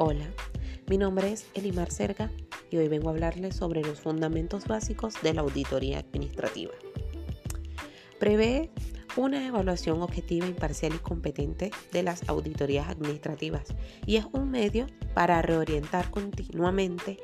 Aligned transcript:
Hola, 0.00 0.32
mi 0.86 0.96
nombre 0.96 1.32
es 1.32 1.48
Elimar 1.54 1.90
Cerga 1.90 2.30
y 2.70 2.76
hoy 2.76 2.86
vengo 2.86 3.08
a 3.08 3.10
hablarles 3.10 3.56
sobre 3.56 3.82
los 3.82 3.98
fundamentos 4.00 4.68
básicos 4.68 5.14
de 5.24 5.34
la 5.34 5.40
auditoría 5.40 5.98
administrativa. 5.98 6.70
Prevé 8.20 8.70
una 9.16 9.44
evaluación 9.44 10.00
objetiva, 10.00 10.46
imparcial 10.46 10.94
y 10.94 10.98
competente 10.98 11.72
de 11.90 12.04
las 12.04 12.28
auditorías 12.28 12.88
administrativas 12.88 13.74
y 14.06 14.18
es 14.18 14.26
un 14.30 14.52
medio 14.52 14.86
para 15.14 15.42
reorientar 15.42 16.12
continuamente 16.12 17.18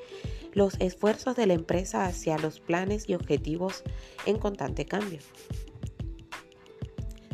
los 0.53 0.75
esfuerzos 0.81 1.37
de 1.37 1.47
la 1.47 1.55
empresa 1.55 2.07
hacia 2.07 2.39
los 2.39 2.59
planes 2.59 3.09
y 3.09 3.15
objetivos 3.15 3.85
en 4.27 4.37
constante 4.37 4.85
cambio. 4.85 5.21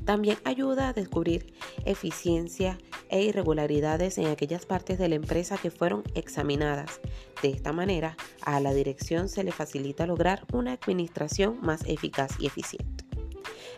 También 0.04 0.36
ayuda 0.44 0.90
a 0.90 0.92
descubrir 0.92 1.54
eficiencia 1.86 2.76
e 3.10 3.22
irregularidades 3.22 4.18
en 4.18 4.26
aquellas 4.26 4.66
partes 4.66 4.98
de 4.98 5.08
la 5.08 5.16
empresa 5.16 5.58
que 5.58 5.70
fueron 5.70 6.02
examinadas. 6.14 7.00
De 7.42 7.50
esta 7.50 7.72
manera, 7.72 8.16
a 8.42 8.60
la 8.60 8.72
dirección 8.72 9.28
se 9.28 9.44
le 9.44 9.52
facilita 9.52 10.06
lograr 10.06 10.46
una 10.52 10.72
administración 10.72 11.58
más 11.60 11.82
eficaz 11.86 12.32
y 12.38 12.46
eficiente. 12.46 13.04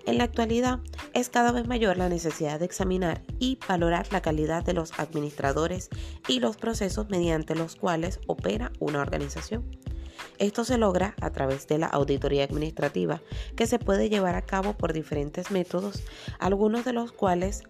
En 0.04 0.18
la 0.18 0.24
actualidad 0.24 0.80
es 1.14 1.28
cada 1.28 1.52
vez 1.52 1.68
mayor 1.68 1.96
la 1.96 2.08
necesidad 2.08 2.58
de 2.58 2.64
examinar 2.64 3.22
y 3.38 3.58
valorar 3.68 4.12
la 4.12 4.20
calidad 4.20 4.64
de 4.64 4.72
los 4.72 4.98
administradores 4.98 5.90
y 6.26 6.40
los 6.40 6.56
procesos 6.56 7.08
mediante 7.08 7.54
los 7.54 7.76
cuales 7.76 8.18
opera 8.26 8.72
una 8.80 9.00
organización. 9.00 9.64
Esto 10.38 10.64
se 10.64 10.76
logra 10.76 11.14
a 11.20 11.30
través 11.30 11.68
de 11.68 11.78
la 11.78 11.86
auditoría 11.86 12.44
administrativa, 12.44 13.22
que 13.54 13.66
se 13.66 13.78
puede 13.78 14.08
llevar 14.08 14.34
a 14.34 14.42
cabo 14.42 14.72
por 14.72 14.92
diferentes 14.92 15.52
métodos, 15.52 16.02
algunos 16.40 16.84
de 16.84 16.92
los 16.92 17.12
cuales 17.12 17.62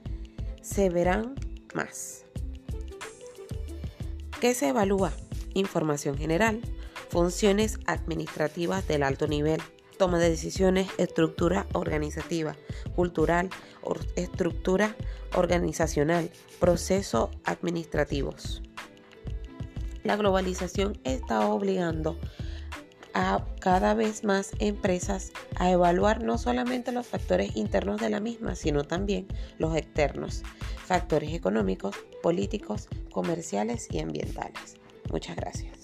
se 0.63 0.89
verán 0.89 1.35
más. 1.75 2.25
¿Qué 4.41 4.55
se 4.55 4.69
evalúa? 4.69 5.13
Información 5.55 6.19
general, 6.19 6.61
funciones 7.11 7.79
administrativas 7.87 8.89
del 8.89 9.03
alto 9.03 9.29
nivel, 9.29 9.61
toma 9.99 10.19
de 10.19 10.31
decisiones, 10.31 10.89
estructura 10.99 11.67
organizativa, 11.75 12.57
cultural, 12.97 13.51
estructura 14.17 14.97
organizacional, 15.35 16.31
procesos 16.59 17.31
administrativos. 17.45 18.63
La 20.03 20.17
globalización 20.17 20.99
está 21.05 21.47
obligando 21.47 22.19
a 23.15 23.45
cada 23.61 23.95
vez 23.95 24.25
más 24.25 24.53
empresas 24.59 25.33
a 25.57 25.71
evaluar 25.71 26.25
no 26.25 26.39
solamente 26.39 26.93
los 26.93 27.07
factores 27.07 27.55
internos 27.57 28.01
de 28.01 28.11
la 28.11 28.21
misma, 28.21 28.55
sino 28.57 28.85
también 28.85 29.29
los 29.59 29.77
externos, 29.77 30.43
factores 30.93 31.33
económicos, 31.33 31.97
políticos, 32.23 32.87
comerciales 33.11 33.89
y 33.91 34.01
ambientales. 34.01 34.77
Muchas 35.11 35.37
gracias. 35.37 35.79